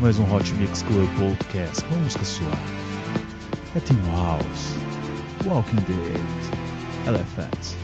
[0.00, 2.24] mais um Hot Mix Club Podcast com música.
[3.76, 4.76] É Team House,
[5.44, 6.20] Walking Dead,
[7.06, 7.76] Elephant.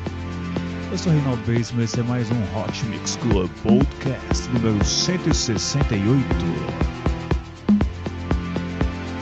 [0.91, 6.25] Eu sou Reinaldo Baseman e esse é mais um Hot Mix Club Podcast número 168.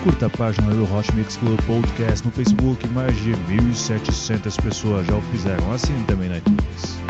[0.05, 5.17] Curta a página do Hot Mix Club Podcast no Facebook, mais de 1.700 pessoas já
[5.17, 7.04] o fizeram, assim também na iTunes.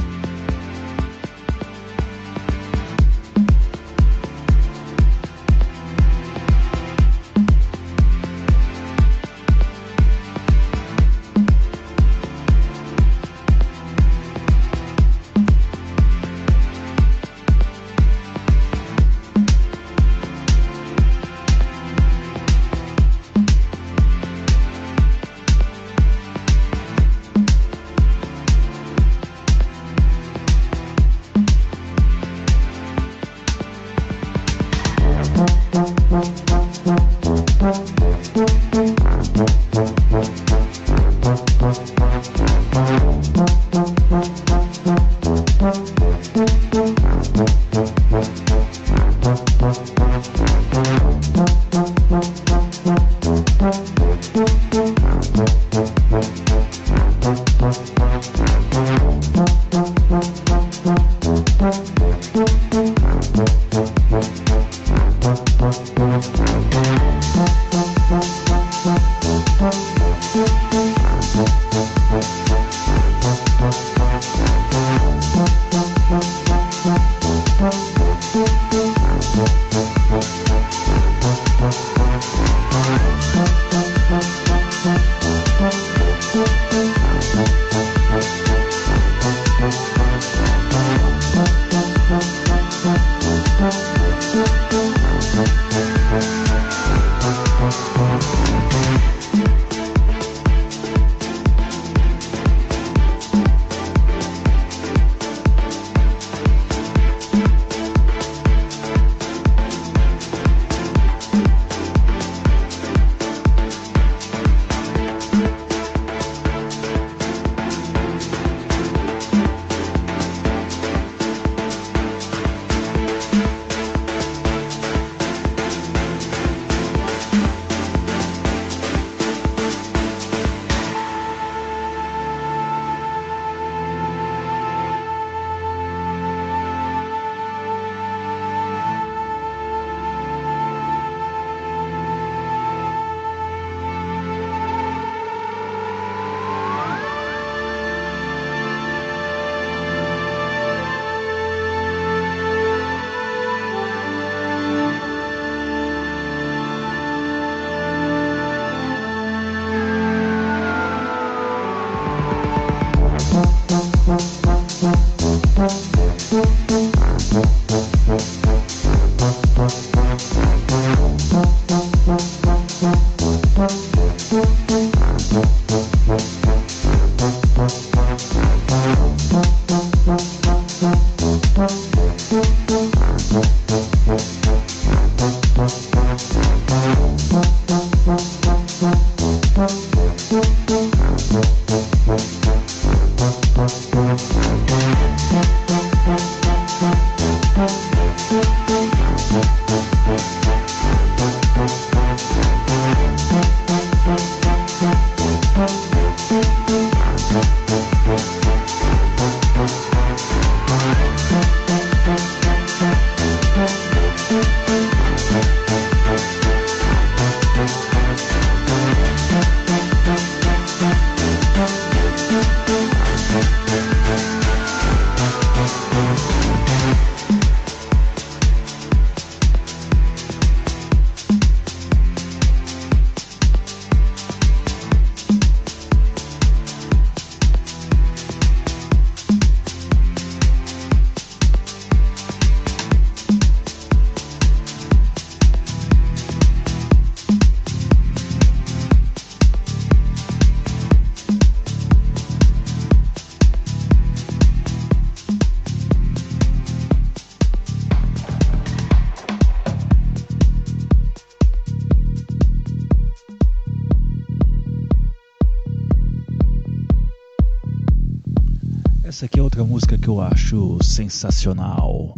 [270.83, 272.15] Sensacional.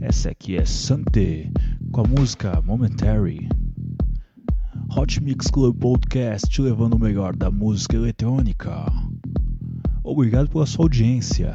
[0.00, 1.50] Essa aqui é Sante,
[1.90, 3.48] com a música Momentary.
[4.96, 8.70] Hot Mix Club Podcast levando o melhor da música eletrônica.
[10.04, 11.54] Obrigado pela sua audiência.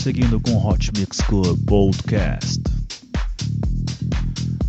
[0.00, 2.62] Prosseguindo com Hot Mix Club Podcast.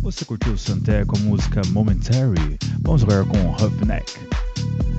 [0.02, 2.58] Você curtiu o Santé com a música Momentary?
[2.82, 4.12] Vamos agora com o Huffneck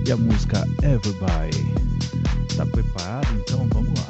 [0.07, 1.63] e a música Everybody.
[2.57, 3.27] Tá preparado?
[3.41, 4.07] Então vamos lá.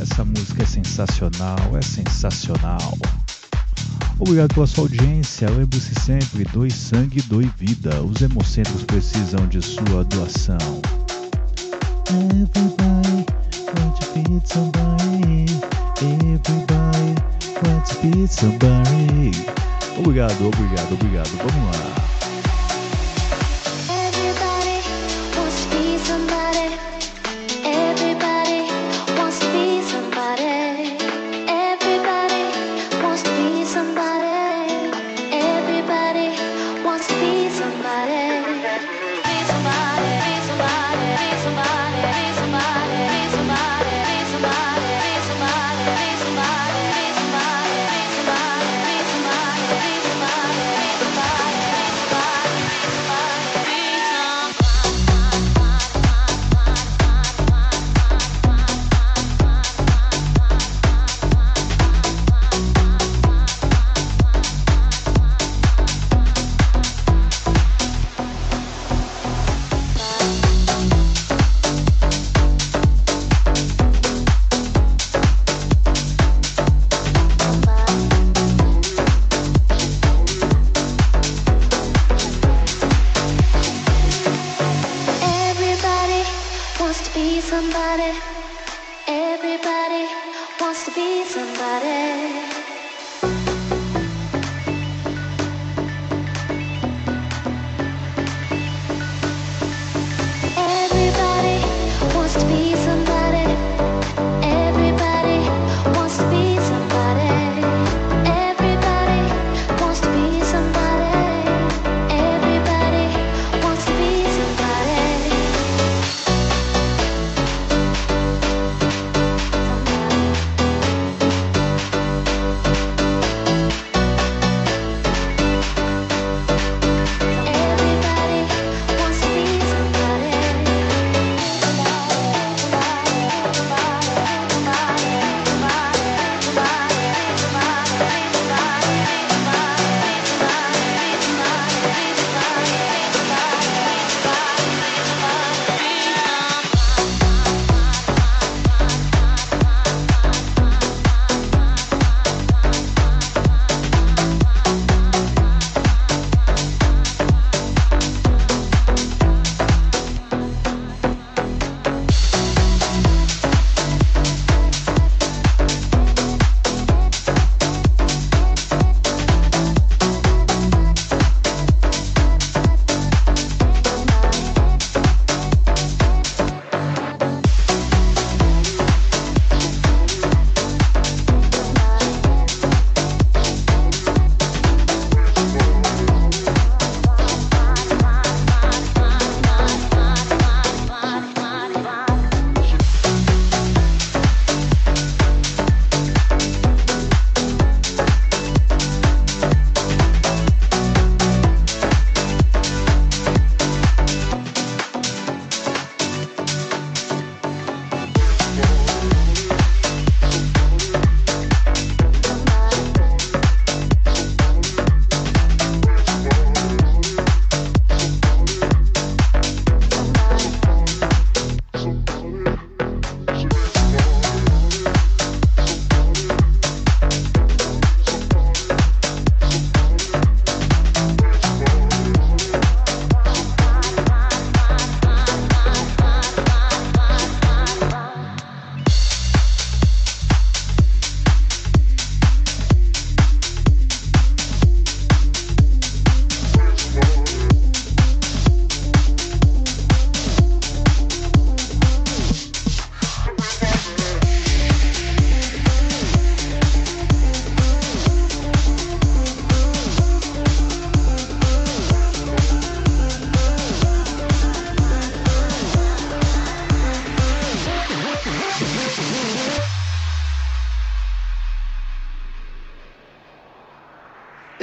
[0.00, 2.96] Essa música é sensacional, é sensacional.
[4.20, 5.48] Obrigado pela sua audiência.
[5.48, 8.02] Lembre-se sempre: doe sangue, doe vida.
[8.02, 10.58] Os hemocentros precisam de sua doação.
[12.10, 13.26] Everybody
[13.76, 15.46] want to feed somebody.
[16.00, 17.14] Everybody
[17.64, 19.30] want to feed somebody.
[19.98, 21.30] Obrigado, obrigado, obrigado.
[21.36, 22.07] Vamos lá.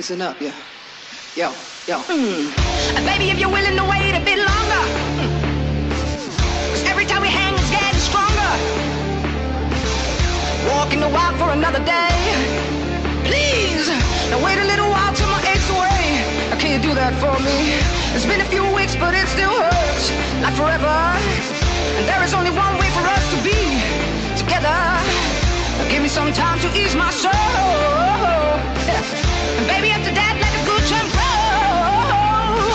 [0.05, 0.53] Listen up, yeah.
[1.33, 1.55] Yo,
[1.87, 2.03] yo.
[2.03, 2.53] Mm.
[3.09, 4.83] Baby, if you're willing to wait a bit longer.
[6.69, 8.51] 'Cause every time we hang, it's getting stronger.
[10.69, 11.09] Walking the
[11.39, 12.13] for another day.
[13.23, 13.87] Please,
[14.29, 16.21] now wait a little while till my aches away.
[16.51, 17.57] Now, can you do that for me?
[18.13, 20.11] It's been a few weeks, but it still hurts.
[20.43, 20.97] Like forever.
[21.97, 23.81] And there is only one way for us to be
[24.37, 25.14] together.
[25.89, 27.31] Give me some time to ease my soul.
[29.57, 32.73] And baby, after that, let the good time roll.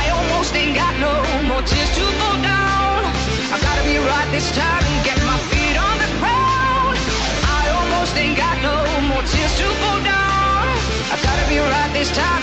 [0.00, 1.14] I almost ain't got no
[1.48, 3.04] more tears to fall down.
[3.54, 6.96] I gotta be right this time and get my feet on the ground.
[7.60, 8.76] I almost ain't got no
[9.10, 10.66] more tears to fall down.
[11.12, 12.41] I gotta be right this time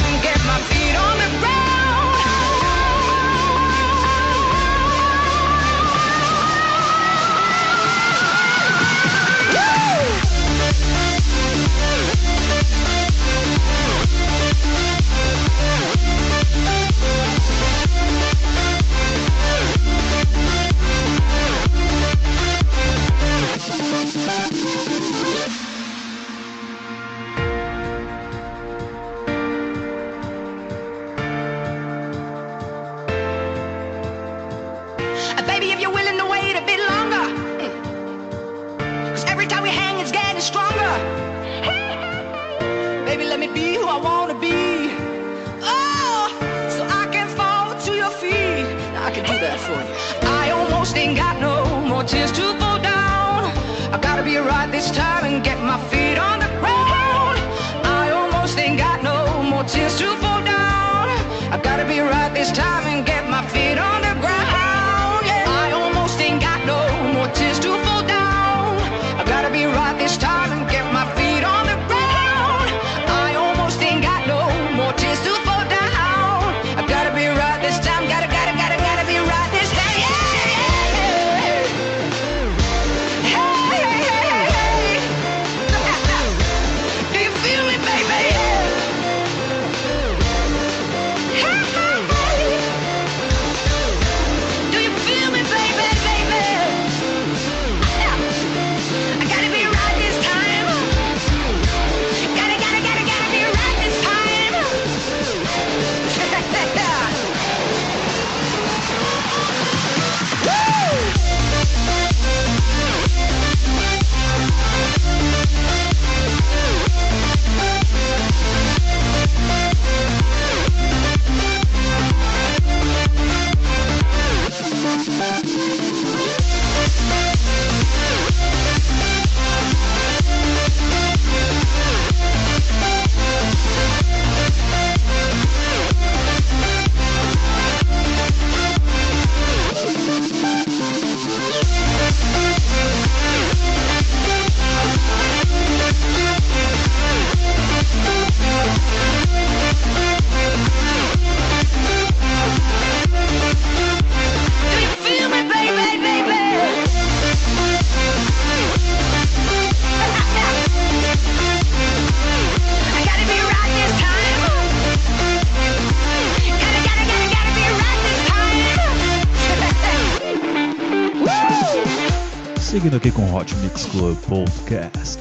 [172.79, 175.19] Seguindo aqui com Hot Mix Club Podcast.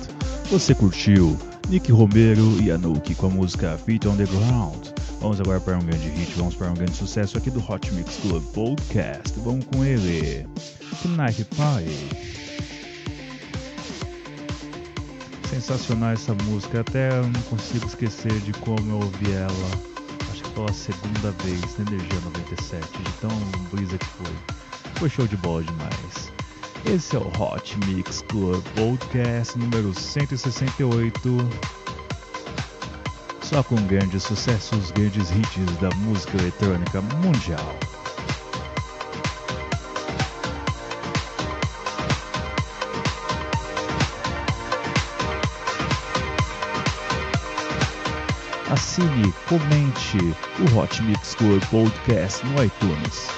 [0.49, 1.37] Você curtiu
[1.69, 4.87] Nick Romero e Anuki com a música Feet on the Ground.
[5.21, 8.19] Vamos agora para um grande hit, vamos para um grande sucesso aqui do Hot Mix
[8.19, 9.37] Club Podcast.
[9.41, 10.47] Vamos com ele,
[11.03, 12.17] Knife Pie.
[15.51, 20.73] Sensacional essa música, até não consigo esquecer de como eu ouvi ela, acho que pela
[20.73, 23.37] segunda vez na Energia 97, de tão
[23.73, 24.33] brisa que foi.
[24.95, 26.38] Foi show de bola demais.
[26.87, 31.21] Esse é o Hot Mix Club Podcast número 168.
[33.43, 37.79] Só com grandes sucessos, grandes hits da música eletrônica mundial.
[48.71, 50.19] Assine, comente
[50.61, 53.29] o Hot Mix Club Podcast no iTunes.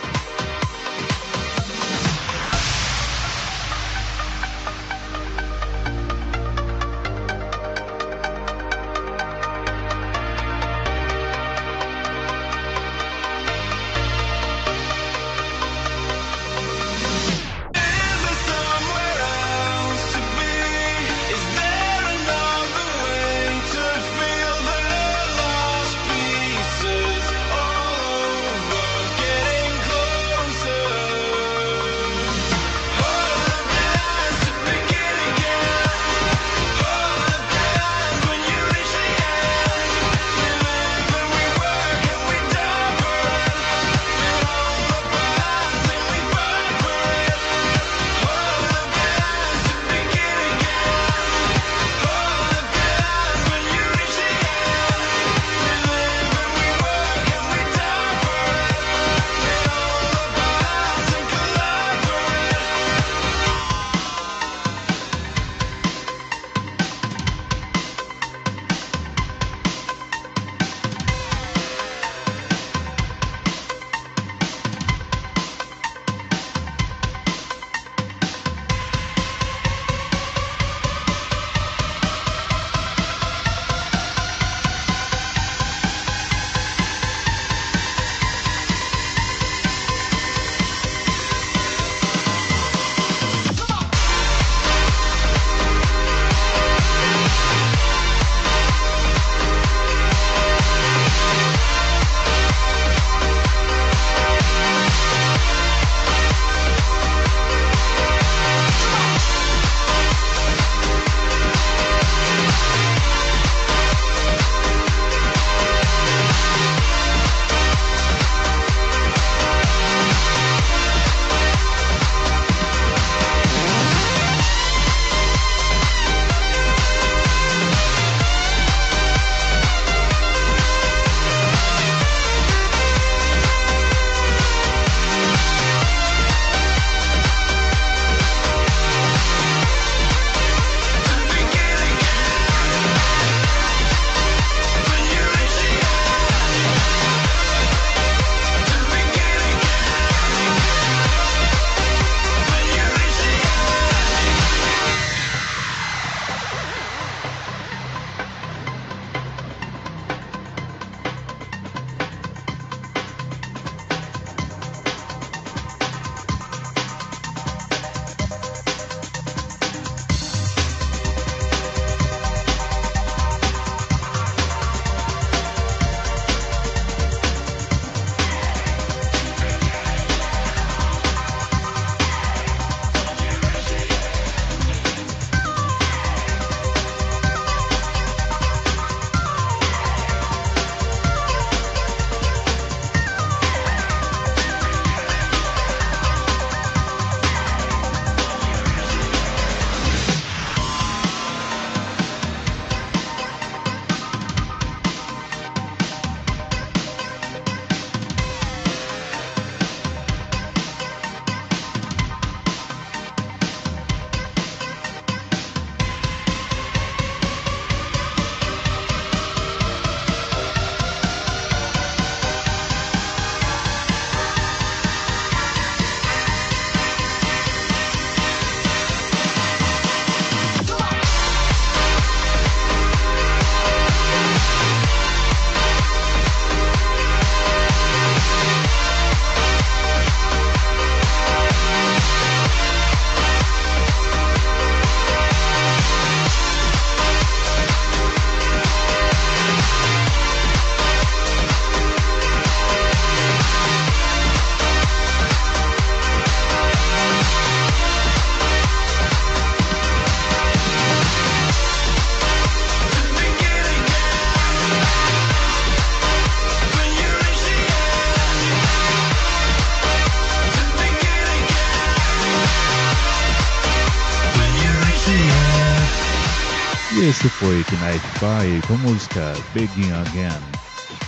[278.20, 280.42] Pie com música Begin Again.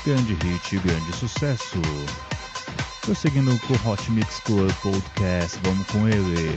[0.02, 1.76] Grande hit, grande sucesso.
[3.02, 6.56] Prosseguindo com o Hot Mix Club Podcast, vamos com ele.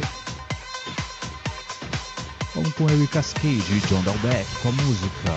[2.56, 5.34] Vamos com ele Cascade John Dalbeck com a música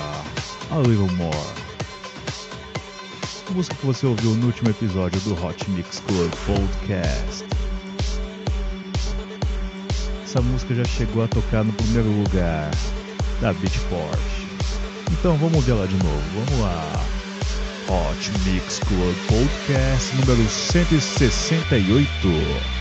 [0.71, 1.37] A Little More.
[3.51, 7.45] A música que você ouviu no último episódio do Hot Mix Club Podcast.
[10.23, 12.71] Essa música já chegou a tocar no primeiro lugar
[13.41, 14.48] da Beatport.
[15.13, 16.23] Então vamos ver ela de novo.
[16.35, 16.91] Vamos lá.
[17.89, 22.78] Hot Mix Club Podcast número 168.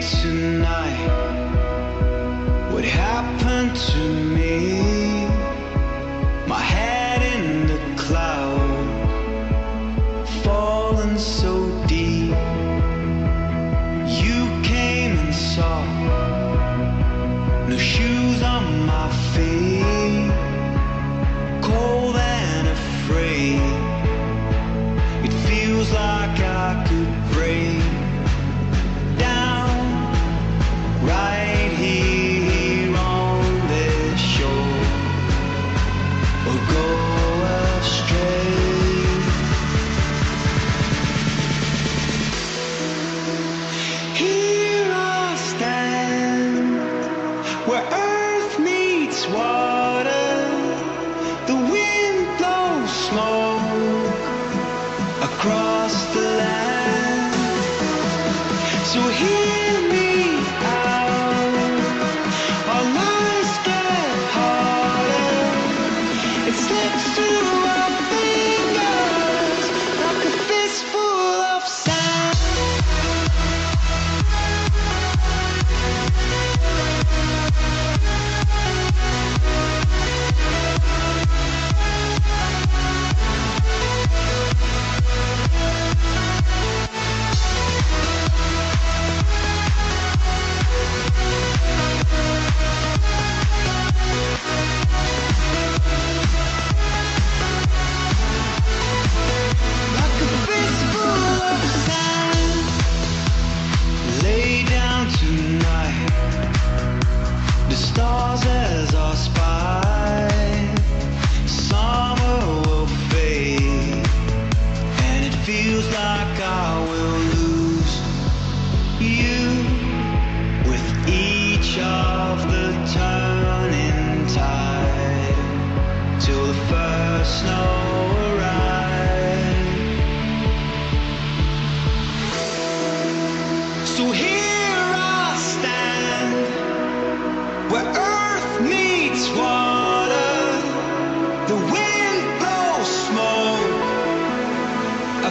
[0.00, 0.43] to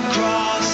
[0.03, 0.72] across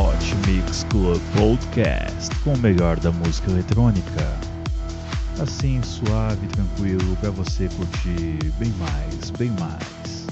[0.00, 4.38] Hot Mix Club Podcast com o melhor da música eletrônica.
[5.40, 10.26] Assim, suave tranquilo para você curtir bem mais, bem mais.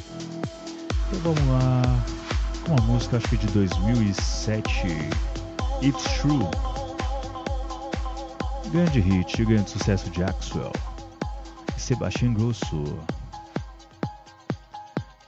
[1.12, 1.82] Então vamos lá
[2.64, 4.70] com uma música acho que de 2007,
[5.82, 6.48] It's True.
[8.70, 10.72] Grande hit, grande sucesso de Axwell
[11.76, 12.84] e Sebastian Grosso.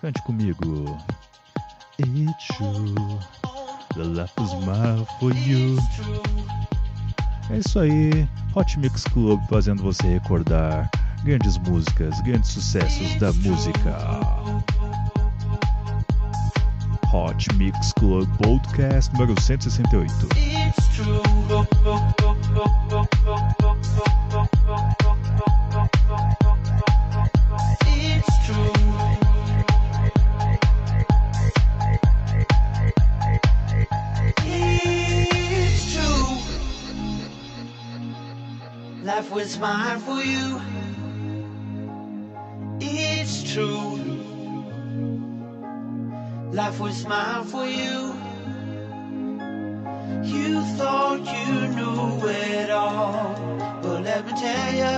[0.03, 0.99] Cante comigo.
[1.97, 2.93] It's true.
[3.95, 5.77] The left is mine for you.
[7.51, 10.91] É isso aí, Hot Mix Club fazendo você recordar
[11.23, 13.97] grandes músicas, grandes sucessos da música.
[17.13, 20.13] Hot Mix Club Podcast número 168.
[20.35, 21.23] It's true.
[39.15, 40.59] Life was mine for you.
[42.81, 43.97] It's true.
[46.51, 48.15] Life was mine for you.
[50.25, 53.35] You thought you knew it all.
[53.83, 54.95] But let me tell you,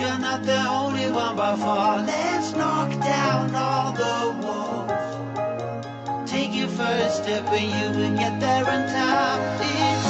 [0.00, 1.98] you're not the only one by far.
[2.02, 6.28] Let's knock down all the walls.
[6.28, 9.40] Take your first step and you will get there in time.
[9.62, 10.07] It's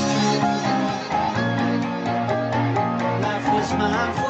[3.78, 4.27] true.